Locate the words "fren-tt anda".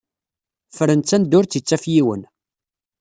0.75-1.35